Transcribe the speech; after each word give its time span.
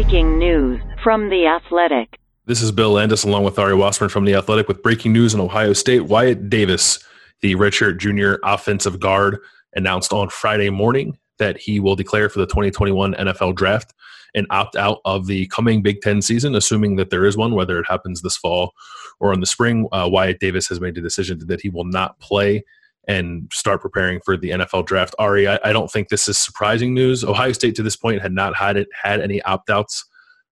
Breaking 0.00 0.38
news 0.38 0.80
from 1.02 1.28
The 1.28 1.46
Athletic. 1.46 2.20
This 2.46 2.62
is 2.62 2.70
Bill 2.70 2.92
Landis 2.92 3.24
along 3.24 3.42
with 3.42 3.58
Ari 3.58 3.74
Wasserman 3.74 4.10
from 4.10 4.26
The 4.26 4.34
Athletic 4.36 4.68
with 4.68 4.80
breaking 4.80 5.12
news 5.12 5.34
in 5.34 5.40
Ohio 5.40 5.72
State. 5.72 6.04
Wyatt 6.04 6.48
Davis, 6.48 7.00
the 7.40 7.56
redshirt 7.56 7.98
junior 7.98 8.38
offensive 8.44 9.00
guard, 9.00 9.40
announced 9.74 10.12
on 10.12 10.28
Friday 10.28 10.70
morning 10.70 11.18
that 11.40 11.58
he 11.58 11.80
will 11.80 11.96
declare 11.96 12.28
for 12.28 12.38
the 12.38 12.46
2021 12.46 13.14
NFL 13.14 13.56
draft 13.56 13.92
and 14.36 14.46
opt 14.50 14.76
out 14.76 15.00
of 15.04 15.26
the 15.26 15.48
coming 15.48 15.82
Big 15.82 16.00
Ten 16.00 16.22
season, 16.22 16.54
assuming 16.54 16.94
that 16.94 17.10
there 17.10 17.24
is 17.24 17.36
one, 17.36 17.56
whether 17.56 17.80
it 17.80 17.86
happens 17.88 18.22
this 18.22 18.36
fall 18.36 18.74
or 19.18 19.32
in 19.32 19.40
the 19.40 19.46
spring. 19.46 19.88
Uh, 19.90 20.08
Wyatt 20.08 20.38
Davis 20.38 20.68
has 20.68 20.80
made 20.80 20.94
the 20.94 21.00
decision 21.00 21.40
that 21.44 21.60
he 21.60 21.70
will 21.70 21.82
not 21.82 22.20
play 22.20 22.62
and 23.08 23.50
start 23.52 23.80
preparing 23.80 24.20
for 24.20 24.36
the 24.36 24.50
NFL 24.50 24.86
draft. 24.86 25.14
Ari, 25.18 25.48
I, 25.48 25.58
I, 25.64 25.72
don't 25.72 25.90
think 25.90 26.08
this 26.08 26.28
is 26.28 26.36
surprising 26.36 26.92
news. 26.92 27.24
Ohio 27.24 27.52
State 27.52 27.74
to 27.76 27.82
this 27.82 27.96
point 27.96 28.20
had 28.20 28.32
not 28.32 28.54
had 28.54 28.76
it 28.76 28.88
had 29.02 29.20
any 29.20 29.40
opt 29.42 29.70
outs 29.70 30.04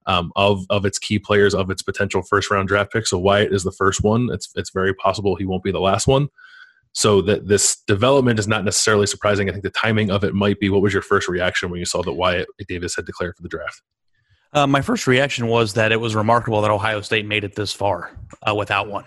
um, 0.06 0.32
of 0.36 0.64
of 0.70 0.86
its 0.86 0.98
key 0.98 1.18
players 1.18 1.54
of 1.54 1.70
its 1.70 1.82
potential 1.82 2.22
first 2.22 2.50
round 2.50 2.68
draft 2.68 2.92
pick. 2.92 3.06
So 3.06 3.18
Wyatt 3.18 3.52
is 3.52 3.62
the 3.62 3.72
first 3.72 4.02
one. 4.02 4.30
It's 4.32 4.48
it's 4.56 4.70
very 4.70 4.94
possible 4.94 5.36
he 5.36 5.44
won't 5.44 5.62
be 5.62 5.72
the 5.72 5.80
last 5.80 6.06
one. 6.06 6.28
So 6.92 7.20
that 7.22 7.46
this 7.46 7.76
development 7.86 8.38
is 8.38 8.48
not 8.48 8.64
necessarily 8.64 9.06
surprising. 9.06 9.50
I 9.50 9.52
think 9.52 9.64
the 9.64 9.70
timing 9.70 10.10
of 10.10 10.24
it 10.24 10.34
might 10.34 10.58
be. 10.58 10.70
What 10.70 10.80
was 10.80 10.94
your 10.94 11.02
first 11.02 11.28
reaction 11.28 11.70
when 11.70 11.78
you 11.78 11.84
saw 11.84 12.02
that 12.02 12.14
Wyatt 12.14 12.48
Davis 12.66 12.96
had 12.96 13.04
declared 13.04 13.36
for 13.36 13.42
the 13.42 13.50
draft? 13.50 13.82
Uh, 14.52 14.66
my 14.66 14.80
first 14.80 15.06
reaction 15.06 15.48
was 15.48 15.74
that 15.74 15.92
it 15.92 16.00
was 16.00 16.14
remarkable 16.14 16.60
that 16.62 16.70
Ohio 16.70 17.00
State 17.00 17.26
made 17.26 17.44
it 17.44 17.54
this 17.54 17.72
far 17.72 18.16
uh, 18.48 18.54
without 18.54 18.88
one 18.88 19.04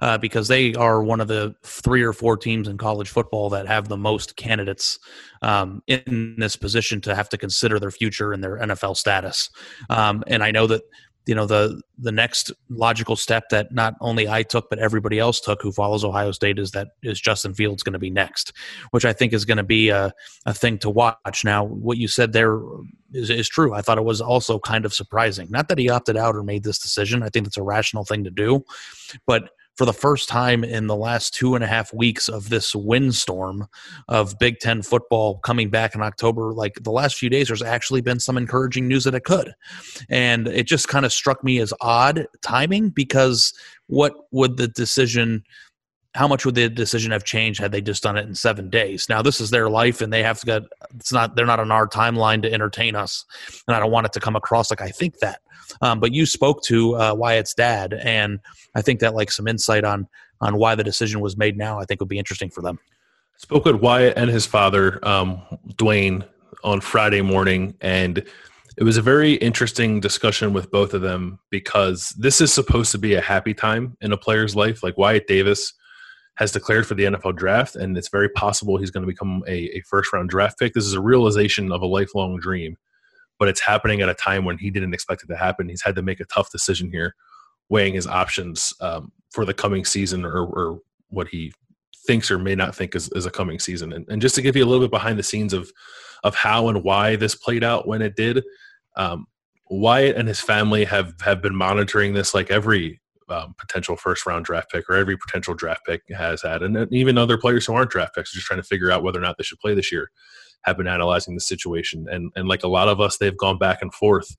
uh, 0.00 0.18
because 0.18 0.48
they 0.48 0.74
are 0.74 1.02
one 1.02 1.20
of 1.20 1.28
the 1.28 1.54
three 1.62 2.02
or 2.02 2.12
four 2.12 2.36
teams 2.36 2.68
in 2.68 2.78
college 2.78 3.08
football 3.08 3.50
that 3.50 3.66
have 3.66 3.88
the 3.88 3.96
most 3.96 4.36
candidates 4.36 4.98
um, 5.42 5.82
in 5.86 6.36
this 6.38 6.56
position 6.56 7.00
to 7.02 7.14
have 7.14 7.28
to 7.28 7.38
consider 7.38 7.78
their 7.78 7.90
future 7.90 8.32
and 8.32 8.42
their 8.42 8.58
NFL 8.58 8.96
status. 8.96 9.50
Um, 9.90 10.22
and 10.26 10.42
I 10.42 10.50
know 10.50 10.66
that 10.66 10.82
you 11.26 11.34
know 11.34 11.44
the 11.44 11.82
the 11.98 12.12
next 12.12 12.52
logical 12.70 13.16
step 13.16 13.48
that 13.50 13.72
not 13.72 13.94
only 14.00 14.28
I 14.28 14.42
took 14.42 14.70
but 14.70 14.78
everybody 14.78 15.18
else 15.18 15.40
took 15.40 15.60
who 15.60 15.72
follows 15.72 16.04
Ohio 16.04 16.30
State 16.30 16.58
is 16.58 16.70
that 16.70 16.88
is 17.02 17.20
Justin 17.20 17.52
Fields 17.52 17.82
going 17.82 17.94
to 17.94 17.98
be 17.98 18.10
next, 18.10 18.52
which 18.92 19.04
I 19.04 19.12
think 19.12 19.32
is 19.32 19.44
going 19.44 19.56
to 19.56 19.64
be 19.64 19.88
a, 19.88 20.12
a 20.46 20.54
thing 20.54 20.78
to 20.78 20.90
watch. 20.90 21.44
Now, 21.44 21.64
what 21.64 21.98
you 21.98 22.08
said 22.08 22.32
there 22.32 22.60
is, 23.12 23.28
is 23.28 23.48
true. 23.48 23.74
I 23.74 23.82
thought 23.82 23.98
it 23.98 24.04
was 24.04 24.20
also 24.20 24.58
kind 24.60 24.84
of 24.84 24.94
surprising. 24.94 25.48
Not 25.50 25.68
that 25.68 25.78
he 25.78 25.90
opted 25.90 26.16
out 26.16 26.36
or 26.36 26.42
made 26.42 26.62
this 26.62 26.78
decision. 26.78 27.22
I 27.22 27.28
think 27.28 27.44
that's 27.44 27.56
a 27.56 27.62
rational 27.62 28.04
thing 28.04 28.24
to 28.24 28.30
do, 28.30 28.64
but 29.26 29.50
for 29.76 29.84
the 29.84 29.92
first 29.92 30.28
time 30.28 30.64
in 30.64 30.86
the 30.86 30.96
last 30.96 31.34
two 31.34 31.54
and 31.54 31.62
a 31.62 31.66
half 31.66 31.92
weeks 31.92 32.28
of 32.28 32.48
this 32.48 32.74
windstorm 32.74 33.68
of 34.08 34.38
Big 34.38 34.58
Ten 34.58 34.82
football 34.82 35.38
coming 35.38 35.68
back 35.68 35.94
in 35.94 36.02
October, 36.02 36.52
like 36.54 36.82
the 36.82 36.90
last 36.90 37.16
few 37.16 37.28
days, 37.28 37.48
there's 37.48 37.62
actually 37.62 38.00
been 38.00 38.18
some 38.18 38.38
encouraging 38.38 38.88
news 38.88 39.04
that 39.04 39.14
it 39.14 39.24
could. 39.24 39.54
And 40.08 40.48
it 40.48 40.66
just 40.66 40.88
kind 40.88 41.04
of 41.04 41.12
struck 41.12 41.44
me 41.44 41.58
as 41.58 41.74
odd 41.80 42.26
timing 42.40 42.88
because 42.88 43.52
what 43.88 44.14
would 44.30 44.56
the 44.56 44.68
decision 44.68 45.44
how 46.16 46.26
much 46.26 46.44
would 46.46 46.54
the 46.54 46.68
decision 46.68 47.12
have 47.12 47.24
changed 47.24 47.60
had 47.60 47.72
they 47.72 47.80
just 47.80 48.02
done 48.02 48.16
it 48.16 48.26
in 48.26 48.34
seven 48.34 48.70
days? 48.70 49.08
Now 49.08 49.22
this 49.22 49.40
is 49.40 49.50
their 49.50 49.68
life, 49.68 50.00
and 50.00 50.12
they 50.12 50.22
have 50.22 50.40
to 50.40 50.46
get. 50.46 50.62
It's 50.96 51.12
not. 51.12 51.36
They're 51.36 51.46
not 51.46 51.60
on 51.60 51.70
our 51.70 51.86
timeline 51.86 52.42
to 52.42 52.52
entertain 52.52 52.96
us, 52.96 53.24
and 53.68 53.76
I 53.76 53.80
don't 53.80 53.90
want 53.90 54.06
it 54.06 54.12
to 54.14 54.20
come 54.20 54.36
across 54.36 54.70
like 54.70 54.80
I 54.80 54.88
think 54.88 55.18
that. 55.18 55.40
Um, 55.82 56.00
but 56.00 56.12
you 56.12 56.26
spoke 56.26 56.62
to 56.64 56.96
uh, 56.96 57.14
Wyatt's 57.14 57.54
dad, 57.54 57.94
and 57.94 58.40
I 58.74 58.82
think 58.82 59.00
that 59.00 59.14
like 59.14 59.30
some 59.30 59.46
insight 59.46 59.84
on 59.84 60.08
on 60.40 60.56
why 60.56 60.74
the 60.74 60.84
decision 60.84 61.20
was 61.20 61.36
made 61.36 61.56
now, 61.56 61.78
I 61.78 61.84
think 61.84 62.00
would 62.00 62.08
be 62.08 62.18
interesting 62.18 62.50
for 62.50 62.62
them. 62.62 62.78
Spoke 63.38 63.66
with 63.66 63.76
Wyatt 63.76 64.16
and 64.16 64.30
his 64.30 64.46
father, 64.46 65.06
um, 65.06 65.42
Duane, 65.76 66.24
on 66.64 66.80
Friday 66.80 67.20
morning, 67.20 67.74
and 67.80 68.24
it 68.78 68.84
was 68.84 68.96
a 68.96 69.02
very 69.02 69.34
interesting 69.34 70.00
discussion 70.00 70.52
with 70.52 70.70
both 70.70 70.94
of 70.94 71.02
them 71.02 71.38
because 71.50 72.14
this 72.18 72.40
is 72.40 72.52
supposed 72.52 72.92
to 72.92 72.98
be 72.98 73.14
a 73.14 73.20
happy 73.20 73.54
time 73.54 73.96
in 74.00 74.12
a 74.12 74.16
player's 74.16 74.56
life. 74.56 74.82
Like 74.82 74.98
Wyatt 74.98 75.26
Davis 75.26 75.72
has 76.36 76.52
declared 76.52 76.86
for 76.86 76.94
the 76.94 77.04
NFL 77.04 77.36
draft, 77.36 77.76
and 77.76 77.96
it's 77.96 78.08
very 78.08 78.28
possible 78.28 78.76
he's 78.76 78.90
going 78.90 79.02
to 79.02 79.12
become 79.12 79.42
a, 79.46 79.76
a 79.76 79.80
first 79.82 80.12
round 80.12 80.30
draft 80.30 80.58
pick. 80.58 80.74
This 80.74 80.86
is 80.86 80.94
a 80.94 81.00
realization 81.00 81.72
of 81.72 81.82
a 81.82 81.86
lifelong 81.86 82.38
dream 82.38 82.76
but 83.38 83.48
it's 83.48 83.60
happening 83.60 84.00
at 84.00 84.08
a 84.08 84.14
time 84.14 84.44
when 84.44 84.58
he 84.58 84.70
didn't 84.70 84.94
expect 84.94 85.22
it 85.22 85.26
to 85.26 85.36
happen. 85.36 85.68
He's 85.68 85.82
had 85.82 85.94
to 85.96 86.02
make 86.02 86.20
a 86.20 86.24
tough 86.24 86.50
decision 86.50 86.90
here, 86.90 87.14
weighing 87.68 87.94
his 87.94 88.06
options 88.06 88.72
um, 88.80 89.12
for 89.30 89.44
the 89.44 89.54
coming 89.54 89.84
season 89.84 90.24
or, 90.24 90.44
or, 90.44 90.80
what 91.10 91.28
he 91.28 91.52
thinks 92.04 92.32
or 92.32 92.38
may 92.38 92.56
not 92.56 92.74
think 92.74 92.96
is, 92.96 93.08
is 93.12 93.26
a 93.26 93.30
coming 93.30 93.60
season. 93.60 93.92
And, 93.92 94.04
and, 94.08 94.20
just 94.20 94.34
to 94.34 94.42
give 94.42 94.56
you 94.56 94.64
a 94.64 94.66
little 94.66 94.84
bit 94.84 94.90
behind 94.90 95.20
the 95.20 95.22
scenes 95.22 95.52
of 95.52 95.70
of 96.24 96.34
how 96.34 96.68
and 96.68 96.82
why 96.82 97.14
this 97.14 97.36
played 97.36 97.62
out 97.62 97.86
when 97.86 98.02
it 98.02 98.16
did, 98.16 98.42
um, 98.96 99.26
Wyatt 99.70 100.16
and 100.16 100.26
his 100.26 100.40
family 100.40 100.84
have 100.84 101.14
have 101.20 101.40
been 101.40 101.54
monitoring 101.54 102.12
this 102.12 102.34
like 102.34 102.50
every 102.50 103.00
um, 103.28 103.54
potential 103.58 103.96
first 103.96 104.26
round 104.26 104.44
draft 104.44 104.70
pick 104.70 104.88
or 104.88 104.94
every 104.94 105.16
potential 105.16 105.54
draft 105.54 105.84
pick 105.86 106.02
has 106.16 106.42
had, 106.42 106.62
and 106.62 106.92
even 106.92 107.18
other 107.18 107.38
players 107.38 107.66
who 107.66 107.74
aren't 107.74 107.90
draft 107.90 108.14
picks 108.14 108.32
are 108.32 108.38
just 108.38 108.46
trying 108.46 108.60
to 108.60 108.66
figure 108.66 108.90
out 108.90 109.02
whether 109.02 109.18
or 109.18 109.22
not 109.22 109.36
they 109.38 109.44
should 109.44 109.58
play 109.58 109.74
this 109.74 109.92
year 109.92 110.10
have 110.62 110.76
been 110.76 110.88
analyzing 110.88 111.34
the 111.34 111.40
situation. 111.40 112.06
And 112.10 112.32
and 112.36 112.48
like 112.48 112.64
a 112.64 112.68
lot 112.68 112.88
of 112.88 113.00
us, 113.00 113.16
they've 113.16 113.36
gone 113.36 113.58
back 113.58 113.82
and 113.82 113.94
forth 113.94 114.36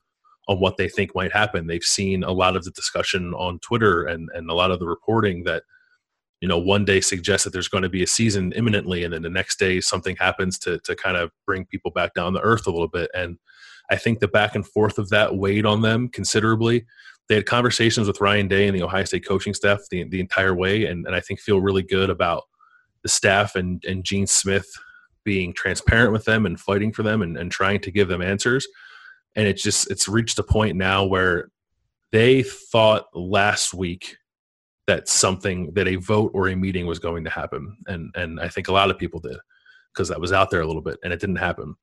on 0.47 0.59
what 0.59 0.77
they 0.77 0.87
think 0.87 1.15
might 1.15 1.33
happen. 1.33 1.67
They've 1.67 1.83
seen 1.83 2.23
a 2.23 2.31
lot 2.31 2.55
of 2.55 2.63
the 2.63 2.71
discussion 2.71 3.33
on 3.33 3.59
Twitter 3.59 4.03
and 4.03 4.29
and 4.33 4.49
a 4.49 4.53
lot 4.53 4.71
of 4.71 4.79
the 4.79 4.87
reporting 4.87 5.43
that 5.45 5.63
you 6.41 6.47
know 6.47 6.57
one 6.57 6.85
day 6.85 7.01
suggests 7.01 7.43
that 7.45 7.53
there's 7.53 7.69
going 7.69 7.83
to 7.83 7.89
be 7.89 8.03
a 8.03 8.07
season 8.07 8.51
imminently, 8.53 9.03
and 9.03 9.13
then 9.13 9.23
the 9.23 9.29
next 9.29 9.57
day 9.57 9.81
something 9.81 10.15
happens 10.17 10.59
to 10.59 10.79
to 10.79 10.95
kind 10.95 11.17
of 11.17 11.31
bring 11.45 11.65
people 11.65 11.91
back 11.91 12.13
down 12.13 12.33
to 12.33 12.41
earth 12.41 12.67
a 12.67 12.71
little 12.71 12.89
bit. 12.89 13.09
And 13.13 13.37
I 13.89 13.95
think 13.95 14.19
the 14.19 14.27
back 14.27 14.53
and 14.55 14.67
forth 14.67 14.99
of 14.99 15.09
that 15.09 15.37
weighed 15.37 15.65
on 15.65 15.81
them 15.81 16.09
considerably. 16.09 16.85
They 17.27 17.35
had 17.35 17.45
conversations 17.45 18.07
with 18.07 18.21
Ryan 18.21 18.47
Day 18.47 18.67
and 18.67 18.75
the 18.75 18.83
Ohio 18.83 19.03
State 19.03 19.27
coaching 19.27 19.53
staff 19.53 19.79
the, 19.91 20.03
the 20.05 20.19
entire 20.19 20.55
way, 20.55 20.85
and, 20.85 21.05
and 21.05 21.15
I 21.15 21.19
think 21.19 21.39
feel 21.39 21.59
really 21.59 21.83
good 21.83 22.09
about 22.09 22.43
the 23.03 23.09
staff 23.09 23.55
and, 23.55 23.83
and 23.85 24.03
Gene 24.03 24.27
Smith 24.27 24.67
being 25.23 25.53
transparent 25.53 26.13
with 26.13 26.23
them 26.23 26.45
and 26.45 26.59
fighting 26.59 26.93
for 26.93 27.03
them 27.03 27.21
and, 27.21 27.38
and 27.38 27.51
trying 27.51 27.81
to 27.81 27.91
give 27.91 28.07
them 28.07 28.21
answers. 28.21 28.65
And 29.35 29.47
it's 29.47 29.61
just 29.61 29.91
it's 29.91 30.07
reached 30.07 30.39
a 30.39 30.43
point 30.43 30.77
now 30.77 31.03
where 31.03 31.49
they 32.11 32.43
thought 32.43 33.05
last 33.13 33.73
week 33.73 34.15
that 34.88 35.09
something 35.09 35.73
that 35.73 35.88
a 35.88 35.97
vote 35.97 36.31
or 36.33 36.47
a 36.47 36.55
meeting 36.55 36.88
was 36.88 36.97
going 36.97 37.25
to 37.25 37.29
happen. 37.29 37.77
And 37.88 38.09
and 38.15 38.39
I 38.39 38.47
think 38.47 38.69
a 38.69 38.71
lot 38.71 38.89
of 38.89 38.97
people 38.97 39.19
did 39.19 39.38
because 39.94 40.07
that 40.07 40.21
was 40.21 40.31
out 40.31 40.49
there 40.49 40.61
a 40.61 40.65
little 40.65 40.81
bit 40.81 40.97
and 41.03 41.11
it 41.11 41.19
didn't 41.19 41.35
happen. 41.35 41.75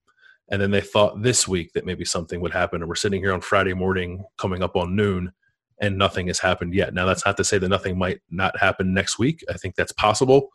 And 0.50 0.60
then 0.60 0.70
they 0.70 0.80
thought 0.80 1.22
this 1.22 1.48
week 1.48 1.72
that 1.72 1.86
maybe 1.86 2.04
something 2.04 2.40
would 2.40 2.52
happen. 2.52 2.82
And 2.82 2.88
we're 2.88 2.96
sitting 2.96 3.22
here 3.22 3.32
on 3.32 3.40
Friday 3.40 3.74
morning 3.74 4.24
coming 4.36 4.62
up 4.62 4.76
on 4.76 4.94
noon 4.94 5.32
and 5.80 5.98
nothing 5.98 6.26
has 6.28 6.38
happened 6.38 6.74
yet. 6.74 6.94
Now 6.94 7.06
that's 7.06 7.24
not 7.24 7.36
to 7.38 7.44
say 7.44 7.58
that 7.58 7.68
nothing 7.68 7.98
might 7.98 8.20
not 8.30 8.58
happen 8.58 8.94
next 8.94 9.18
week. 9.18 9.42
I 9.48 9.54
think 9.54 9.74
that's 9.74 9.92
possible 9.92 10.50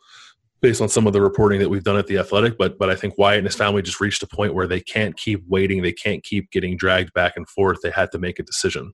based 0.60 0.82
on 0.82 0.88
some 0.88 1.06
of 1.06 1.12
the 1.12 1.22
reporting 1.22 1.58
that 1.60 1.68
we've 1.68 1.84
done 1.84 1.96
at 1.96 2.06
the 2.06 2.18
Athletic. 2.18 2.58
But 2.58 2.78
but 2.78 2.90
I 2.90 2.94
think 2.94 3.18
Wyatt 3.18 3.38
and 3.38 3.46
his 3.46 3.56
family 3.56 3.82
just 3.82 4.00
reached 4.00 4.22
a 4.22 4.26
point 4.26 4.54
where 4.54 4.66
they 4.66 4.80
can't 4.80 5.16
keep 5.16 5.42
waiting. 5.48 5.82
They 5.82 5.92
can't 5.92 6.22
keep 6.22 6.50
getting 6.50 6.76
dragged 6.76 7.12
back 7.12 7.34
and 7.36 7.48
forth. 7.48 7.78
They 7.82 7.90
had 7.90 8.12
to 8.12 8.18
make 8.18 8.38
a 8.38 8.44
decision. 8.44 8.92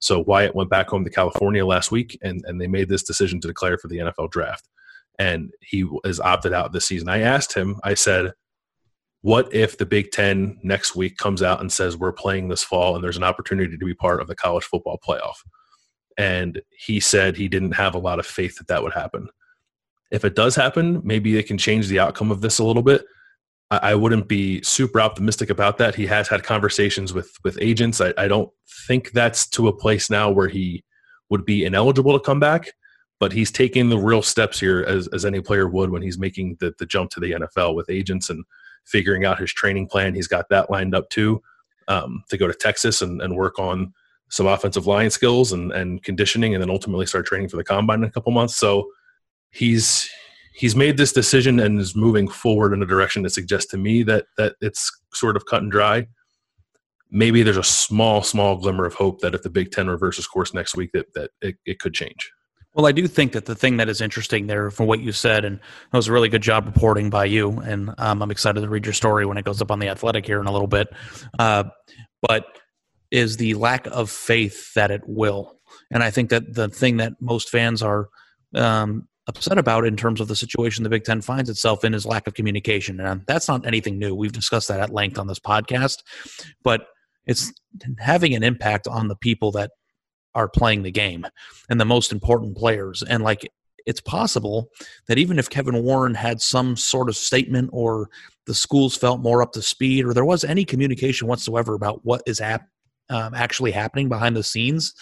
So 0.00 0.20
Wyatt 0.20 0.54
went 0.54 0.70
back 0.70 0.88
home 0.88 1.04
to 1.04 1.10
California 1.10 1.66
last 1.66 1.90
week, 1.90 2.18
and 2.22 2.42
and 2.46 2.60
they 2.60 2.68
made 2.68 2.88
this 2.88 3.02
decision 3.02 3.40
to 3.40 3.48
declare 3.48 3.78
for 3.78 3.88
the 3.88 3.98
NFL 3.98 4.30
draft. 4.30 4.68
And 5.18 5.50
he 5.60 5.84
is 6.04 6.20
opted 6.20 6.52
out 6.52 6.72
this 6.72 6.86
season. 6.86 7.08
I 7.08 7.20
asked 7.20 7.54
him. 7.54 7.80
I 7.84 7.94
said. 7.94 8.32
What 9.22 9.52
if 9.52 9.78
the 9.78 9.86
Big 9.86 10.12
Ten 10.12 10.58
next 10.62 10.94
week 10.94 11.16
comes 11.16 11.42
out 11.42 11.60
and 11.60 11.72
says 11.72 11.96
we're 11.96 12.12
playing 12.12 12.48
this 12.48 12.62
fall 12.62 12.94
and 12.94 13.02
there's 13.02 13.16
an 13.16 13.24
opportunity 13.24 13.76
to 13.76 13.84
be 13.84 13.94
part 13.94 14.20
of 14.20 14.28
the 14.28 14.36
college 14.36 14.64
football 14.64 14.98
playoff? 15.06 15.36
And 16.16 16.60
he 16.70 17.00
said 17.00 17.36
he 17.36 17.48
didn't 17.48 17.72
have 17.72 17.94
a 17.94 17.98
lot 17.98 18.18
of 18.18 18.26
faith 18.26 18.58
that 18.58 18.68
that 18.68 18.82
would 18.82 18.92
happen 18.92 19.28
if 20.10 20.24
it 20.24 20.34
does 20.34 20.54
happen, 20.54 21.00
maybe 21.04 21.34
they 21.34 21.42
can 21.42 21.58
change 21.58 21.88
the 21.88 21.98
outcome 21.98 22.30
of 22.30 22.40
this 22.40 22.58
a 22.58 22.64
little 22.64 22.82
bit. 22.82 23.04
I, 23.70 23.90
I 23.90 23.94
wouldn't 23.94 24.28
be 24.28 24.62
super 24.62 25.00
optimistic 25.00 25.50
about 25.50 25.78
that. 25.78 25.94
He 25.94 26.06
has 26.06 26.28
had 26.28 26.42
conversations 26.42 27.12
with 27.12 27.30
with 27.44 27.58
agents. 27.60 28.00
I, 28.00 28.14
I 28.16 28.28
don't 28.28 28.50
think 28.86 29.12
that's 29.12 29.46
to 29.50 29.68
a 29.68 29.76
place 29.76 30.10
now 30.10 30.30
where 30.30 30.48
he 30.48 30.84
would 31.30 31.44
be 31.44 31.64
ineligible 31.64 32.18
to 32.18 32.24
come 32.24 32.40
back, 32.40 32.72
but 33.20 33.32
he's 33.32 33.50
taking 33.50 33.90
the 33.90 33.98
real 33.98 34.22
steps 34.22 34.58
here 34.58 34.82
as, 34.88 35.08
as 35.08 35.26
any 35.26 35.40
player 35.40 35.68
would 35.68 35.90
when 35.90 36.00
he's 36.00 36.18
making 36.18 36.56
the, 36.60 36.74
the 36.78 36.86
jump 36.86 37.10
to 37.10 37.20
the 37.20 37.32
NFL 37.32 37.74
with 37.74 37.90
agents 37.90 38.30
and 38.30 38.44
figuring 38.90 39.24
out 39.24 39.40
his 39.40 39.52
training 39.52 39.86
plan. 39.86 40.14
He's 40.14 40.28
got 40.28 40.48
that 40.48 40.70
lined 40.70 40.94
up 40.94 41.08
too 41.10 41.42
um, 41.88 42.24
to 42.30 42.36
go 42.36 42.46
to 42.46 42.54
Texas 42.54 43.02
and, 43.02 43.20
and 43.20 43.36
work 43.36 43.58
on 43.58 43.92
some 44.30 44.46
offensive 44.46 44.86
line 44.86 45.10
skills 45.10 45.52
and, 45.52 45.72
and 45.72 46.02
conditioning 46.02 46.54
and 46.54 46.62
then 46.62 46.70
ultimately 46.70 47.06
start 47.06 47.26
training 47.26 47.48
for 47.48 47.56
the 47.56 47.64
combine 47.64 48.02
in 48.02 48.08
a 48.08 48.10
couple 48.10 48.32
months. 48.32 48.56
So 48.56 48.88
he's 49.50 50.08
he's 50.54 50.76
made 50.76 50.96
this 50.96 51.12
decision 51.12 51.60
and 51.60 51.80
is 51.80 51.94
moving 51.96 52.28
forward 52.28 52.72
in 52.72 52.82
a 52.82 52.86
direction 52.86 53.22
that 53.22 53.30
suggests 53.30 53.70
to 53.70 53.78
me 53.78 54.02
that 54.04 54.26
that 54.36 54.56
it's 54.60 54.90
sort 55.14 55.36
of 55.36 55.46
cut 55.46 55.62
and 55.62 55.72
dry. 55.72 56.06
Maybe 57.10 57.42
there's 57.42 57.56
a 57.56 57.62
small, 57.62 58.22
small 58.22 58.56
glimmer 58.56 58.84
of 58.84 58.92
hope 58.92 59.20
that 59.20 59.34
if 59.34 59.42
the 59.42 59.48
Big 59.48 59.70
Ten 59.70 59.88
reverses 59.88 60.26
course 60.26 60.52
next 60.52 60.76
week, 60.76 60.90
that 60.92 61.12
that 61.14 61.30
it, 61.40 61.56
it 61.64 61.78
could 61.78 61.94
change. 61.94 62.30
Well, 62.78 62.86
I 62.86 62.92
do 62.92 63.08
think 63.08 63.32
that 63.32 63.46
the 63.46 63.56
thing 63.56 63.78
that 63.78 63.88
is 63.88 64.00
interesting 64.00 64.46
there, 64.46 64.70
from 64.70 64.86
what 64.86 65.00
you 65.00 65.10
said, 65.10 65.44
and 65.44 65.56
it 65.56 65.96
was 65.96 66.06
a 66.06 66.12
really 66.12 66.28
good 66.28 66.42
job 66.42 66.64
reporting 66.64 67.10
by 67.10 67.24
you, 67.24 67.58
and 67.58 67.92
um, 67.98 68.22
I'm 68.22 68.30
excited 68.30 68.60
to 68.60 68.68
read 68.68 68.86
your 68.86 68.92
story 68.92 69.26
when 69.26 69.36
it 69.36 69.44
goes 69.44 69.60
up 69.60 69.72
on 69.72 69.80
the 69.80 69.88
Athletic 69.88 70.24
here 70.24 70.40
in 70.40 70.46
a 70.46 70.52
little 70.52 70.68
bit. 70.68 70.86
Uh, 71.40 71.64
but 72.22 72.46
is 73.10 73.36
the 73.36 73.54
lack 73.54 73.88
of 73.88 74.08
faith 74.08 74.72
that 74.74 74.92
it 74.92 75.02
will. 75.08 75.58
And 75.90 76.04
I 76.04 76.12
think 76.12 76.30
that 76.30 76.54
the 76.54 76.68
thing 76.68 76.98
that 76.98 77.14
most 77.20 77.50
fans 77.50 77.82
are 77.82 78.10
um, 78.54 79.08
upset 79.26 79.58
about 79.58 79.84
in 79.84 79.96
terms 79.96 80.20
of 80.20 80.28
the 80.28 80.36
situation 80.36 80.84
the 80.84 80.90
Big 80.90 81.02
Ten 81.02 81.20
finds 81.20 81.50
itself 81.50 81.84
in 81.84 81.94
is 81.94 82.06
lack 82.06 82.28
of 82.28 82.34
communication. 82.34 83.00
And 83.00 83.24
that's 83.26 83.48
not 83.48 83.66
anything 83.66 83.98
new. 83.98 84.14
We've 84.14 84.30
discussed 84.30 84.68
that 84.68 84.78
at 84.78 84.90
length 84.90 85.18
on 85.18 85.26
this 85.26 85.40
podcast, 85.40 86.04
but 86.62 86.86
it's 87.26 87.52
having 87.98 88.34
an 88.34 88.44
impact 88.44 88.86
on 88.86 89.08
the 89.08 89.16
people 89.16 89.50
that 89.52 89.72
are 90.38 90.48
playing 90.48 90.84
the 90.84 90.92
game 90.92 91.26
and 91.68 91.80
the 91.80 91.84
most 91.84 92.12
important 92.12 92.56
players. 92.56 93.02
And 93.02 93.24
like, 93.24 93.50
it's 93.86 94.00
possible 94.00 94.70
that 95.08 95.18
even 95.18 95.38
if 95.38 95.50
Kevin 95.50 95.82
Warren 95.82 96.14
had 96.14 96.40
some 96.40 96.76
sort 96.76 97.08
of 97.08 97.16
statement 97.16 97.70
or 97.72 98.08
the 98.46 98.54
schools 98.54 98.96
felt 98.96 99.20
more 99.20 99.42
up 99.42 99.52
to 99.52 99.62
speed 99.62 100.04
or 100.04 100.14
there 100.14 100.24
was 100.24 100.44
any 100.44 100.64
communication 100.64 101.26
whatsoever 101.26 101.74
about 101.74 102.04
what 102.04 102.22
is 102.26 102.40
ap- 102.40 102.68
um, 103.10 103.34
actually 103.34 103.72
happening 103.72 104.08
behind 104.08 104.36
the 104.36 104.42
scenes, 104.42 104.94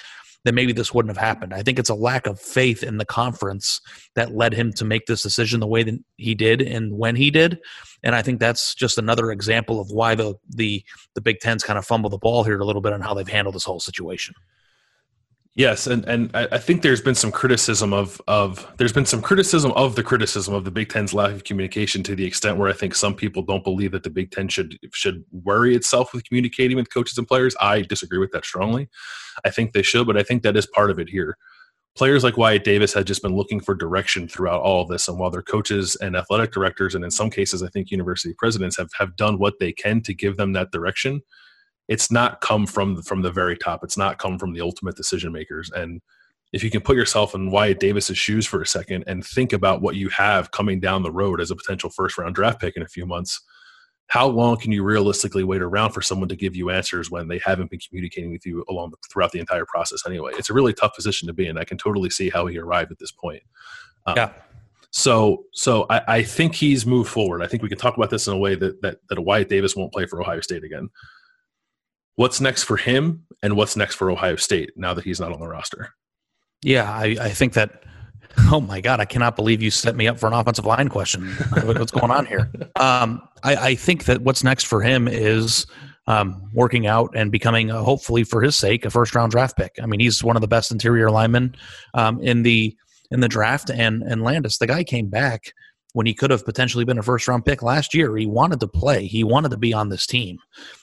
then 0.45 0.55
maybe 0.55 0.73
this 0.73 0.95
wouldn't 0.95 1.15
have 1.15 1.23
happened. 1.23 1.53
I 1.53 1.63
think 1.63 1.79
it's 1.79 1.91
a 1.91 1.95
lack 1.95 2.27
of 2.27 2.41
faith 2.41 2.83
in 2.85 2.99
the 2.99 3.05
conference 3.05 3.81
that 4.15 4.35
led 4.35 4.55
him 4.55 4.73
to 4.75 4.85
make 4.85 5.07
this 5.07 5.23
decision 5.23 5.59
the 5.61 5.67
way 5.67 5.83
that 5.83 5.99
he 6.17 6.35
did 6.35 6.63
and 6.63 6.97
when 6.97 7.17
he 7.17 7.31
did. 7.31 7.59
And 8.05 8.15
I 8.15 8.23
think 8.23 8.39
that's 8.39 8.75
just 8.75 8.97
another 8.97 9.33
example 9.33 9.81
of 9.81 9.91
why 9.91 10.15
the 10.15 10.35
the 10.49 10.85
the 11.17 11.21
Big 11.21 11.41
Ten's 11.41 11.65
kind 11.65 11.79
of 11.79 11.85
fumbled 11.85 12.13
the 12.13 12.19
ball 12.19 12.45
here 12.45 12.61
a 12.61 12.65
little 12.65 12.83
bit 12.83 12.93
on 12.93 13.01
how 13.01 13.13
they've 13.13 13.27
handled 13.27 13.57
this 13.57 13.65
whole 13.65 13.81
situation. 13.81 14.35
Yes, 15.57 15.87
and 15.87 16.05
and 16.05 16.31
I 16.37 16.59
think 16.59 16.83
there's 16.83 17.01
been 17.01 17.15
some 17.15 17.33
criticism 17.33 17.95
of 17.95 18.21
of 18.29 18.71
there's 18.77 18.93
been 18.93 19.07
some 19.07 19.23
criticism 19.23 19.73
of 19.73 19.97
the 19.97 20.03
criticism 20.03 20.53
of 20.53 20.67
the 20.67 20.71
Big 20.71 20.91
Ten's 20.91 21.15
lack 21.15 21.33
of 21.33 21.45
communication 21.45 22.03
to 22.03 22.15
the 22.15 22.27
extent 22.27 22.59
where 22.59 22.69
I 22.69 22.75
think 22.75 22.95
some 22.95 23.15
people 23.15 23.41
don't 23.41 23.65
believe 23.65 23.93
that 23.93 24.03
the 24.03 24.11
Big 24.11 24.31
Ten 24.31 24.49
should 24.49 24.79
should 24.93 25.25
worry 25.33 25.75
itself 25.75 26.13
with 26.13 26.25
communicating 26.29 26.77
with 26.77 26.93
coaches 26.93 27.17
and 27.17 27.27
players. 27.27 27.57
I 27.59 27.81
disagree 27.81 28.19
with 28.19 28.33
that 28.33 28.45
strongly. 28.45 28.91
I 29.47 29.51
think 29.51 29.73
they 29.73 29.81
should, 29.81 30.07
but 30.07 30.19
I 30.19 30.23
think 30.23 30.43
that 30.43 30.59
is 30.59 30.67
part 30.67 30.91
of 30.91 30.99
it 30.99 31.09
here. 31.09 31.39
Players 31.97 32.23
like 32.23 32.37
Wyatt 32.37 32.63
Davis 32.63 32.93
had 32.93 33.07
just 33.07 33.23
been 33.23 33.35
looking 33.35 33.61
for 33.61 33.75
direction 33.75 34.29
throughout 34.29 34.61
all 34.61 34.83
of 34.83 34.89
this, 34.89 35.09
and 35.09 35.19
while 35.19 35.31
their 35.31 35.41
coaches 35.41 35.97
and 36.03 36.17
athletic 36.17 36.53
directors, 36.53 36.95
and 36.95 37.03
in 37.03 37.11
some 37.11 37.31
cases, 37.31 37.63
I 37.63 37.69
think 37.69 37.91
university 37.91 38.35
presidents 38.37 38.77
have 38.77 38.91
have 38.99 39.17
done 39.17 39.39
what 39.39 39.55
they 39.59 39.73
can 39.73 40.03
to 40.03 40.13
give 40.13 40.37
them 40.37 40.53
that 40.53 40.71
direction 40.71 41.23
it's 41.89 42.11
not 42.11 42.41
come 42.41 42.67
from 42.67 43.03
from 43.03 43.23
the 43.23 43.31
very 43.31 43.57
top. 43.57 43.85
It's 43.85 43.97
not 43.97 44.19
come 44.19 44.39
from 44.39 44.53
the 44.53 44.61
ultimate 44.61 44.97
decision 44.97 45.33
makers. 45.33 45.71
And 45.71 46.01
if 46.53 46.63
you 46.65 46.71
can 46.71 46.81
put 46.81 46.97
yourself 46.97 47.35
in 47.35 47.51
Wyatt 47.51 47.81
Davis's 47.81 48.19
shoes 48.19 48.47
for 48.47 48.63
a 48.63 48.67
second 48.67 49.05
and 49.07 49.25
think 49.25 49.53
about 49.53 49.83
what 49.83 49.97
you 49.97 50.09
have 50.11 50.51
coming 50.51 50.81
down 50.81 51.03
the 51.03 51.13
road 51.13 51.41
as 51.41 51.51
a 51.51 51.57
potential 51.57 51.91
first 51.91 52.19
round 52.19 52.35
draft 52.35 52.61
pick 52.61 52.77
in 52.77 52.83
a 52.83 52.89
few 52.89 53.07
months, 53.07 53.41
how 54.09 54.27
long 54.27 54.57
can 54.57 54.73
you 54.73 54.85
realistically 54.85 55.45
wait 55.45 55.63
around 55.63 55.91
for 55.91 56.01
someone 56.03 56.29
to 56.29 56.37
give 56.37 56.55
you 56.55 56.71
answers 56.71 57.11
when 57.11 57.29
they 57.29 57.41
haven't 57.45 57.71
been 57.71 57.81
communicating 57.81 58.31
with 58.31 58.47
you 58.47 58.65
along 58.69 58.91
the, 58.91 58.97
throughout 59.11 59.33
the 59.33 59.41
entire 59.41 59.67
process 59.67 60.03
anyway? 60.07 60.33
It's 60.37 60.51
a 60.51 60.55
really 60.55 60.73
tough 60.73 60.95
position 60.95 61.27
to 61.27 61.35
be 61.35 61.47
in. 61.47 61.59
I 61.59 61.65
can 61.65 61.79
totally 61.79 62.11
see 62.11 62.31
how 62.31 62.47
he 62.47 62.59
arrived 62.59 62.93
at 62.93 62.99
this 62.99 63.11
point. 63.11 63.43
Um, 64.07 64.15
yeah. 64.17 64.33
So, 64.91 65.45
so 65.53 65.87
I, 65.91 66.01
I, 66.09 66.23
think 66.23 66.55
he's 66.55 66.87
moved 66.87 67.11
forward. 67.11 67.43
I 67.43 67.49
think 67.49 67.63
we 67.63 67.69
can 67.69 67.77
talk 67.77 67.97
about 67.97 68.09
this 68.09 68.29
in 68.29 68.33
a 68.33 68.39
way 68.39 68.55
that 68.55 68.81
that 68.81 68.99
that 69.11 69.21
Wyatt 69.21 69.49
Davis 69.49 69.77
won't 69.77 69.93
play 69.93 70.07
for 70.07 70.23
Ohio 70.23 70.41
State 70.41 70.65
again 70.65 70.89
what's 72.17 72.41
next 72.41 72.65
for 72.65 72.77
him 72.77 73.25
and 73.43 73.57
what's 73.57 73.77
next 73.77 73.95
for 73.95 74.11
Ohio 74.11 74.37
State 74.37 74.73
now 74.77 74.93
that 74.95 75.05
he's 75.05 75.21
not 75.21 75.33
on 75.33 75.41
the 75.41 75.49
roster? 75.49 75.95
Yeah, 76.63 76.91
I, 76.91 77.17
I 77.21 77.31
think 77.31 77.55
that. 77.55 77.83
Oh 78.39 78.61
my 78.61 78.83
God, 78.83 79.01
I 79.01 79.07
cannot 79.07 79.35
believe 79.35 79.63
you 79.63 79.71
set 79.71 79.97
me 79.97 80.07
up 80.07 80.19
for 80.19 80.27
an 80.27 80.35
offensive 80.35 80.67
line 80.67 80.91
question. 80.91 81.27
what's 81.65 81.91
going 81.91 82.11
on 82.11 82.27
here? 82.27 82.53
Um, 82.77 83.23
I, 83.43 83.57
I, 83.57 83.75
think 83.75 84.05
that 84.05 84.21
what's 84.21 84.45
next 84.45 84.65
for 84.65 84.83
him 84.83 85.09
is 85.09 85.67
um, 86.07 86.43
working 86.53 86.87
out 86.87 87.11
and 87.15 87.33
becoming, 87.33 87.71
uh, 87.71 87.83
hopefully 87.83 88.25
for 88.25 88.43
his 88.43 88.55
sake, 88.55 88.85
a 88.85 88.91
first 88.91 89.15
round 89.15 89.33
draft 89.33 89.57
pick. 89.57 89.73
I 89.83 89.87
mean, 89.87 90.01
he's 90.01 90.23
one 90.23 90.37
of 90.37 90.43
the 90.43 90.49
best 90.49 90.71
interior 90.71 91.11
linemen 91.11 91.57
um, 91.95 92.21
in 92.21 92.43
the 92.43 92.77
in 93.11 93.21
the 93.21 93.29
draft, 93.29 93.71
and 93.71 94.03
and 94.03 94.23
Landis, 94.23 94.59
the 94.59 94.67
guy 94.67 94.85
came 94.85 95.09
back 95.09 95.53
when 95.97 96.05
he 96.05 96.13
could 96.13 96.31
have 96.31 96.45
potentially 96.45 96.85
been 96.85 96.99
a 96.99 97.03
first 97.03 97.27
round 97.27 97.43
pick 97.47 97.63
last 97.63 97.95
year. 97.95 98.15
He 98.19 98.27
wanted 98.27 98.61
to 98.61 98.69
play, 98.69 99.07
he 99.07 99.25
wanted 99.25 99.51
to 99.53 99.57
be 99.57 99.73
on 99.73 99.89
this 99.89 100.07
team. 100.07 100.37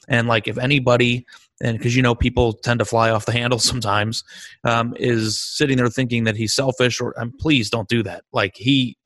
And 0.08 0.28
like, 0.28 0.48
if 0.48 0.58
anybody, 0.58 1.24
and 1.62 1.78
because 1.78 1.96
you 1.96 2.02
know 2.02 2.16
people 2.16 2.54
tend 2.54 2.80
to 2.80 2.86
fly 2.86 3.12
off 3.12 3.28
the 3.28 3.32
handle 3.32 3.60
sometimes, 3.72 4.24
um, 4.64 4.96
is 4.98 5.40
sitting 5.40 5.78
there 5.78 5.88
thinking 5.88 6.24
that 6.24 6.36
he's 6.36 6.56
selfish 6.56 7.00
or 7.00 7.14
um, 7.22 7.32
please 7.40 7.70
don't 7.70 7.88
do 7.88 8.02
that. 8.02 8.24
Like 8.34 8.56
he 8.56 8.98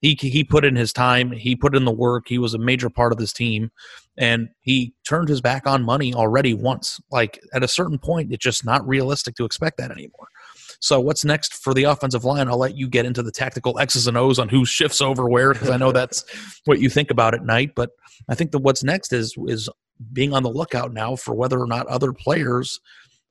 he 0.00 0.18
he 0.20 0.42
put 0.42 0.64
in 0.64 0.74
his 0.74 0.92
time, 0.92 1.30
he 1.30 1.54
put 1.54 1.76
in 1.76 1.84
the 1.84 1.92
work, 1.92 2.24
he 2.26 2.38
was 2.38 2.54
a 2.54 2.58
major 2.58 2.90
part 2.90 3.12
of 3.12 3.18
this 3.18 3.32
team, 3.32 3.70
and 4.18 4.48
he 4.60 4.92
turned 5.06 5.28
his 5.28 5.40
back 5.40 5.68
on 5.68 5.84
money 5.84 6.12
already 6.12 6.52
once. 6.52 6.98
Like 7.12 7.40
at 7.52 7.62
a 7.62 7.68
certain 7.68 7.98
point, 7.98 8.32
it's 8.32 8.42
just 8.42 8.64
not 8.64 8.84
realistic 8.88 9.36
to 9.36 9.44
expect 9.44 9.78
that 9.78 9.92
anymore. 9.92 10.26
So 10.84 11.00
what's 11.00 11.24
next 11.24 11.54
for 11.54 11.72
the 11.72 11.84
offensive 11.84 12.24
line? 12.24 12.46
I'll 12.46 12.58
let 12.58 12.76
you 12.76 12.88
get 12.88 13.06
into 13.06 13.22
the 13.22 13.32
tactical 13.32 13.78
X's 13.78 14.06
and 14.06 14.18
O's 14.18 14.38
on 14.38 14.50
who 14.50 14.66
shifts 14.66 15.00
over 15.00 15.26
where 15.26 15.54
because 15.54 15.70
I 15.70 15.78
know 15.78 15.92
that's 15.92 16.24
what 16.66 16.78
you 16.78 16.90
think 16.90 17.10
about 17.10 17.32
at 17.32 17.42
night. 17.42 17.74
But 17.74 17.92
I 18.28 18.34
think 18.34 18.52
that 18.52 18.58
what's 18.58 18.84
next 18.84 19.12
is 19.12 19.34
is 19.46 19.70
being 20.12 20.34
on 20.34 20.42
the 20.42 20.50
lookout 20.50 20.92
now 20.92 21.16
for 21.16 21.34
whether 21.34 21.58
or 21.58 21.66
not 21.66 21.86
other 21.86 22.12
players 22.12 22.80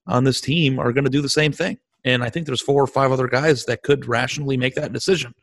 on 0.08 0.24
this 0.24 0.42
team 0.42 0.80
are 0.80 0.92
going 0.92 1.04
to 1.04 1.12
do 1.12 1.22
the 1.22 1.30
same 1.30 1.52
thing. 1.52 1.78
And 2.04 2.24
I 2.24 2.30
think 2.32 2.48
there's 2.48 2.62
four 2.62 2.82
or 2.82 2.88
five 2.88 3.12
other 3.12 3.28
guys 3.28 3.66
that 3.66 3.84
could 3.84 4.08
rationally 4.08 4.58
make 4.58 4.74
that 4.74 4.92
decision. 4.92 5.36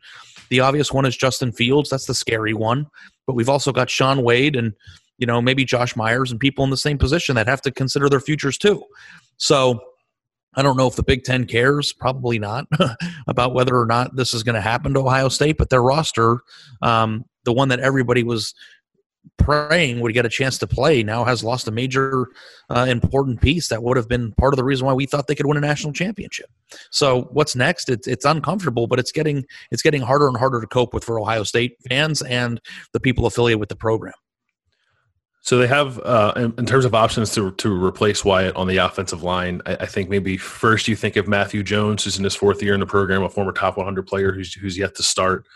The 0.49 0.59
obvious 0.59 0.91
one 0.91 1.05
is 1.05 1.15
Justin 1.15 1.53
Fields. 1.53 1.89
That's 1.89 2.07
the 2.07 2.13
scary 2.13 2.53
one. 2.53 2.87
But 3.25 3.35
we've 3.35 3.49
also 3.49 3.71
got 3.71 3.89
Shaun 3.89 4.21
Wade 4.21 4.57
and, 4.57 4.73
you 5.17 5.25
know, 5.25 5.41
maybe 5.41 5.63
Josh 5.63 5.95
Myers 5.95 6.29
and 6.29 6.41
people 6.41 6.65
in 6.65 6.71
the 6.71 6.77
same 6.77 6.97
position 6.97 7.35
that 7.35 7.47
have 7.47 7.61
to 7.61 7.71
consider 7.71 8.09
their 8.09 8.19
futures 8.19 8.57
too. 8.57 8.83
So 9.37 9.79
I 10.55 10.61
don't 10.61 10.77
know 10.77 10.87
if 10.87 10.95
the 10.95 11.03
Big 11.03 11.23
Ten 11.23 11.45
cares, 11.45 11.93
probably 11.93 12.37
not, 12.37 12.67
about 13.27 13.53
whether 13.53 13.77
or 13.79 13.85
not 13.85 14.15
this 14.15 14.33
is 14.33 14.43
going 14.43 14.55
to 14.55 14.61
happen 14.61 14.93
to 14.93 14.99
Ohio 14.99 15.29
State, 15.29 15.57
but 15.57 15.69
their 15.69 15.81
roster, 15.81 16.39
um, 16.81 17.23
the 17.45 17.53
one 17.53 17.69
that 17.69 17.79
everybody 17.79 18.23
was 18.23 18.53
praying 19.37 19.99
would 19.99 20.13
get 20.13 20.25
a 20.25 20.29
chance 20.29 20.57
to 20.57 20.67
play, 20.67 21.03
now 21.03 21.23
has 21.23 21.43
lost 21.43 21.67
a 21.67 21.71
major 21.71 22.27
uh, 22.69 22.85
important 22.89 23.41
piece 23.41 23.69
that 23.69 23.81
would 23.81 23.97
have 23.97 24.07
been 24.07 24.33
part 24.33 24.53
of 24.53 24.57
the 24.57 24.63
reason 24.63 24.85
why 24.85 24.93
we 24.93 25.05
thought 25.05 25.27
they 25.27 25.35
could 25.35 25.45
win 25.45 25.57
a 25.57 25.61
national 25.61 25.93
championship. 25.93 26.49
So 26.89 27.29
what's 27.31 27.55
next? 27.55 27.89
It's 27.89 28.07
it's 28.07 28.25
uncomfortable, 28.25 28.87
but 28.87 28.99
it's 28.99 29.11
getting 29.11 29.45
it's 29.71 29.81
getting 29.81 30.01
harder 30.01 30.27
and 30.27 30.37
harder 30.37 30.61
to 30.61 30.67
cope 30.67 30.93
with 30.93 31.03
for 31.03 31.19
Ohio 31.19 31.43
State 31.43 31.77
fans 31.87 32.21
and 32.21 32.61
the 32.93 32.99
people 32.99 33.25
affiliated 33.25 33.59
with 33.59 33.69
the 33.69 33.75
program. 33.75 34.13
So 35.43 35.57
they 35.57 35.67
have, 35.67 35.99
uh, 35.99 36.33
in, 36.35 36.53
in, 36.59 36.65
terms 36.67 36.85
of 36.85 36.93
options 36.93 37.33
to 37.33 37.51
to 37.51 37.83
replace 37.83 38.23
Wyatt 38.23 38.55
on 38.55 38.67
the 38.67 38.77
offensive 38.77 39.23
line. 39.23 39.61
I, 39.65 39.75
I, 39.81 39.85
think 39.87 40.07
maybe 40.07 40.37
first 40.37 40.87
you 40.87 40.95
think 40.95 41.15
of 41.15 41.27
Matthew 41.27 41.63
Jones, 41.63 42.03
who's 42.03 42.19
in 42.19 42.23
his 42.23 42.35
fourth 42.35 42.61
year 42.61 42.75
in 42.75 42.79
the 42.79 42.85
program, 42.85 43.23
a 43.23 43.29
former 43.29 43.51
top 43.51 43.75
100 43.75 44.05
player 44.05 44.31
who's 44.31 44.53
who's 44.53 44.77
yet 44.77 44.95
to 44.95 45.03
start. 45.03 45.47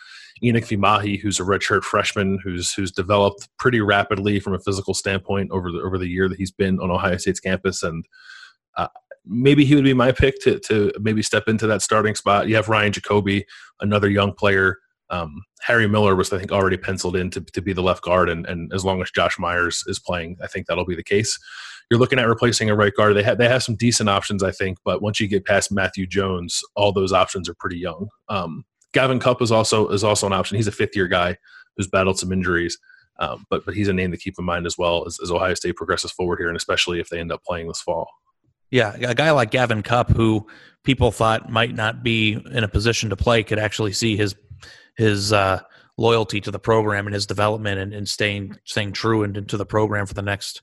Enokk 0.44 0.68
Vimahi, 0.76 1.20
who's 1.20 1.40
a 1.40 1.44
redshirt 1.44 1.84
freshman, 1.84 2.40
who's 2.44 2.74
who's 2.74 2.92
developed 2.92 3.48
pretty 3.60 3.80
rapidly 3.80 4.40
from 4.40 4.56
a 4.56 4.60
physical 4.60 4.96
standpoint 4.96 5.52
over 5.52 5.72
the 5.72 5.80
over 5.80 6.00
the 6.00 6.08
year 6.08 6.28
that 6.28 6.38
he's 6.38 6.52
been 6.52 6.80
on 6.80 6.90
Ohio 6.90 7.18
State's 7.18 7.40
campus, 7.40 7.84
and 7.84 8.06
uh, 8.78 8.88
maybe 9.24 9.66
he 9.66 9.76
would 9.76 9.84
be 9.84 9.94
my 9.94 10.12
pick 10.12 10.42
to 10.42 10.60
to 10.62 10.92
maybe 11.00 11.22
step 11.22 11.48
into 11.48 11.68
that 11.68 11.84
starting 11.84 12.16
spot. 12.16 12.48
You 12.48 12.56
have 12.56 12.70
Ryan 12.70 12.92
Jacoby, 12.92 13.46
another 13.80 14.10
young 14.10 14.34
player 14.34 14.80
um, 15.16 15.44
Harry 15.62 15.88
Miller 15.88 16.16
was, 16.16 16.32
I 16.32 16.38
think, 16.38 16.52
already 16.52 16.78
penciled 16.78 17.16
in 17.16 17.30
to, 17.32 17.42
to 17.42 17.62
be 17.62 17.74
the 17.74 17.82
left 17.82 18.04
guard, 18.04 18.30
and, 18.30 18.46
and 18.46 18.72
as 18.74 18.84
long 18.84 19.02
as 19.02 19.12
Josh 19.12 19.40
Myers 19.40 19.84
is 19.88 20.00
playing, 20.00 20.38
I 20.44 20.48
think 20.48 20.68
that'll 20.68 20.86
be 20.86 20.96
the 20.96 21.04
case. 21.04 21.38
You're 21.90 22.00
looking 22.00 22.20
at 22.20 22.28
replacing 22.28 22.70
a 22.70 22.76
right 22.76 22.94
guard. 22.96 23.16
They 23.16 23.24
have 23.24 23.38
they 23.38 23.48
have 23.48 23.64
some 23.64 23.76
decent 23.76 24.10
options, 24.10 24.44
I 24.44 24.52
think, 24.52 24.80
but 24.84 25.02
once 25.02 25.20
you 25.20 25.28
get 25.28 25.46
past 25.46 25.72
Matthew 25.72 26.08
Jones, 26.08 26.62
all 26.76 26.92
those 26.92 27.14
options 27.14 27.48
are 27.48 27.56
pretty 27.56 27.78
young. 27.78 28.10
Um, 28.28 28.66
Gavin 28.92 29.20
Cupp 29.20 29.42
is 29.42 29.52
also 29.52 29.88
is 29.90 30.04
also 30.04 30.26
an 30.26 30.34
option. 30.34 30.58
He's 30.58 30.68
a 30.68 30.72
fifth 30.72 30.96
year 30.96 31.08
guy 31.08 31.38
who's 31.78 31.88
battled 31.88 32.18
some 32.18 32.32
injuries, 32.32 32.78
um, 33.20 33.46
but 33.50 33.66
but 33.66 33.76
he's 33.76 33.88
a 33.88 33.94
name 33.94 34.12
to 34.12 34.18
keep 34.18 34.36
in 34.40 34.46
mind 34.46 34.66
as 34.66 34.78
well 34.78 35.06
as, 35.06 35.20
as 35.22 35.32
Ohio 35.32 35.54
State 35.54 35.76
progresses 35.76 36.12
forward 36.12 36.40
here, 36.40 36.48
and 36.48 36.58
especially 36.58 37.00
if 37.00 37.10
they 37.10 37.20
end 37.20 37.32
up 37.32 37.44
playing 37.44 37.68
this 37.68 37.82
fall. 37.82 38.10
Yeah, 38.72 38.96
a 38.96 39.14
guy 39.14 39.32
like 39.32 39.52
Gavin 39.52 39.84
Cupp, 39.84 40.10
who 40.10 40.48
people 40.84 41.12
thought 41.12 41.50
might 41.52 41.76
not 41.76 42.04
be 42.04 42.34
in 42.52 42.64
a 42.64 42.68
position 42.68 43.10
to 43.12 43.16
play, 43.16 43.44
could 43.44 43.60
actually 43.60 43.94
see 43.94 44.18
his 44.18 44.36
his 44.96 45.34
uh, 45.34 45.62
loyalty 45.98 46.42
to 46.42 46.52
the 46.52 46.60
program 46.60 47.08
and 47.08 47.14
his 47.14 47.26
development 47.26 47.80
and, 47.80 47.94
and 47.94 48.08
staying 48.08 48.56
staying 48.66 48.92
true 48.92 49.24
and 49.24 49.38
into 49.38 49.56
the 49.56 49.66
program 49.66 50.06
for 50.06 50.14
the 50.14 50.22
next 50.22 50.62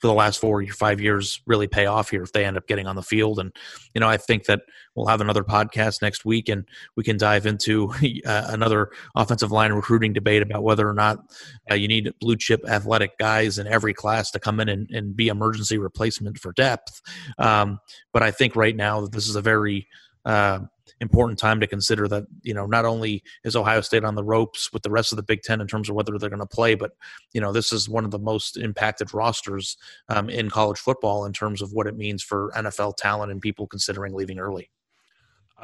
for 0.00 0.08
the 0.08 0.12
last 0.12 0.40
four 0.40 0.60
or 0.60 0.66
five 0.66 1.00
years 1.00 1.40
really 1.46 1.68
pay 1.68 1.86
off 1.86 2.10
here 2.10 2.22
if 2.22 2.32
they 2.32 2.44
end 2.44 2.56
up 2.56 2.66
getting 2.66 2.86
on 2.88 2.96
the 2.96 3.02
field. 3.02 3.38
And 3.38 3.52
you 3.94 4.00
know 4.00 4.08
i 4.08 4.16
think 4.16 4.46
that 4.46 4.62
we'll 4.94 5.06
have 5.06 5.20
another 5.20 5.44
podcast 5.44 6.02
next 6.02 6.24
week 6.24 6.48
and 6.48 6.64
we 6.96 7.04
can 7.04 7.16
dive 7.16 7.46
into 7.46 7.90
uh, 8.26 8.46
another 8.48 8.90
offensive 9.14 9.52
line 9.52 9.72
recruiting 9.72 10.12
debate 10.12 10.42
about 10.42 10.64
whether 10.64 10.88
or 10.88 10.94
not 10.94 11.18
uh, 11.70 11.74
you 11.74 11.86
need 11.86 12.12
blue 12.20 12.36
chip 12.36 12.62
athletic 12.68 13.16
guys 13.18 13.58
in 13.58 13.66
every 13.66 13.94
class 13.94 14.30
to 14.32 14.40
come 14.40 14.58
in 14.58 14.68
and, 14.68 14.90
and 14.90 15.14
be 15.14 15.28
emergency 15.28 15.78
replacement 15.78 16.38
for 16.38 16.52
depth. 16.52 17.00
Um, 17.38 17.78
but 18.12 18.22
i 18.22 18.32
think 18.32 18.56
right 18.56 18.74
now 18.74 19.00
that 19.02 19.12
this 19.12 19.28
is 19.28 19.36
a 19.36 19.42
very 19.42 19.86
uh, 20.24 20.60
important 21.02 21.38
time 21.38 21.60
to 21.60 21.66
consider 21.66 22.08
that 22.08 22.24
you 22.42 22.54
know 22.54 22.64
not 22.64 22.86
only 22.86 23.22
is 23.44 23.56
Ohio 23.56 23.82
State 23.82 24.04
on 24.04 24.14
the 24.14 24.24
ropes 24.24 24.72
with 24.72 24.82
the 24.82 24.90
rest 24.90 25.12
of 25.12 25.16
the 25.16 25.22
Big 25.22 25.42
Ten 25.42 25.60
in 25.60 25.66
terms 25.66 25.90
of 25.90 25.96
whether 25.96 26.16
they're 26.16 26.30
going 26.30 26.40
to 26.40 26.46
play, 26.46 26.74
but 26.74 26.92
you 27.34 27.40
know 27.40 27.52
this 27.52 27.72
is 27.72 27.88
one 27.88 28.04
of 28.04 28.10
the 28.10 28.18
most 28.18 28.56
impacted 28.56 29.12
rosters 29.12 29.76
um, 30.08 30.30
in 30.30 30.48
college 30.48 30.78
football 30.78 31.26
in 31.26 31.32
terms 31.32 31.60
of 31.60 31.72
what 31.72 31.86
it 31.86 31.96
means 31.96 32.22
for 32.22 32.52
NFL 32.56 32.96
talent 32.96 33.32
and 33.32 33.42
people 33.42 33.66
considering 33.66 34.14
leaving 34.14 34.38
early. 34.38 34.70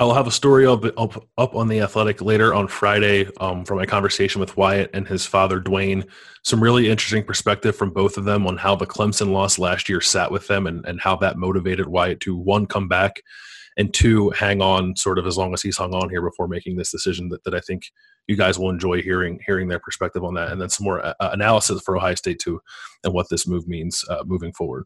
I'll 0.01 0.15
have 0.15 0.29
a 0.29 0.33
story 0.33 0.65
up, 0.65 0.85
up, 0.97 1.29
up 1.37 1.57
on 1.57 1.67
the 1.67 1.81
Athletic 1.81 2.23
later 2.23 2.55
on 2.55 2.69
Friday 2.69 3.29
um, 3.41 3.65
from 3.65 3.79
my 3.79 3.87
conversation 3.87 4.41
with 4.41 4.57
Wyatt 4.57 4.91
and 4.95 5.09
his 5.09 5.27
father 5.27 5.59
Duane. 5.59 6.05
Some 6.45 6.63
really 6.63 6.89
interesting 6.89 7.25
perspective 7.25 7.75
from 7.75 7.91
both 7.91 8.17
of 8.17 8.25
them 8.25 8.47
on 8.47 8.59
how 8.59 8.77
the 8.77 8.87
Clemson 8.87 9.33
loss 9.33 9.59
last 9.59 9.89
year 9.89 10.01
sat 10.01 10.31
with 10.31 10.47
them 10.47 10.69
and, 10.69 10.87
and 10.87 11.01
how 11.01 11.17
that 11.17 11.37
motivated 11.37 11.89
Wyatt 11.89 12.21
to 12.21 12.37
one 12.37 12.67
come 12.67 12.87
back 12.87 13.23
and 13.79 13.95
two 13.95 14.31
hang 14.31 14.61
on 14.61 14.97
sort 14.97 15.19
of 15.19 15.27
as 15.27 15.39
long 15.39 15.55
as 15.55 15.63
he's 15.63 15.79
hung 15.79 15.95
on 15.95 16.11
here 16.11 16.21
before 16.21 16.49
making 16.49 16.77
this 16.77 16.91
decision. 16.91 17.29
That, 17.31 17.45
that 17.45 17.55
I 17.55 17.61
think 17.61 17.85
you 18.27 18.37
guys 18.37 18.59
will 18.59 18.71
enjoy 18.71 19.01
hearing 19.01 19.41
hearing 19.47 19.69
their 19.69 19.79
perspective 19.79 20.25
on 20.25 20.35
that, 20.35 20.51
and 20.51 20.61
then 20.61 20.69
some 20.69 20.85
more 20.85 21.05
uh, 21.05 21.15
analysis 21.21 21.81
for 21.83 21.97
Ohio 21.97 22.17
State 22.17 22.41
too, 22.41 22.61
and 23.05 23.15
what 23.15 23.29
this 23.31 23.47
move 23.47 23.67
means 23.67 24.05
uh, 24.11 24.25
moving 24.27 24.53
forward. 24.53 24.85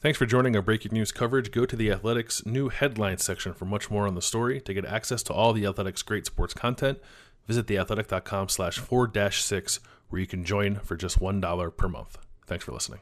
Thanks 0.00 0.18
for 0.18 0.24
joining 0.24 0.56
our 0.56 0.62
breaking 0.62 0.92
news 0.94 1.12
coverage. 1.12 1.50
Go 1.50 1.66
to 1.66 1.76
the 1.76 1.92
Athletics 1.92 2.46
new 2.46 2.70
headlines 2.70 3.22
section 3.22 3.52
for 3.52 3.66
much 3.66 3.90
more 3.90 4.06
on 4.06 4.14
the 4.14 4.22
story. 4.22 4.58
To 4.62 4.72
get 4.72 4.86
access 4.86 5.22
to 5.24 5.34
all 5.34 5.52
the 5.52 5.66
Athletics 5.66 6.02
great 6.02 6.24
sports 6.24 6.54
content, 6.54 6.98
visit 7.46 7.66
theathletic.com 7.66 8.48
slash 8.48 8.78
4 8.78 9.30
6, 9.30 9.80
where 10.08 10.20
you 10.20 10.26
can 10.26 10.42
join 10.42 10.76
for 10.76 10.96
just 10.96 11.20
$1 11.20 11.76
per 11.76 11.88
month. 11.88 12.16
Thanks 12.46 12.64
for 12.64 12.72
listening. 12.72 13.00